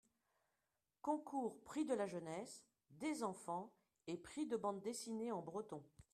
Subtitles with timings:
[1.03, 3.71] concours Prix de la Jeunesse, des enfants,
[4.07, 5.83] et prix de bandes-dessinées en breton.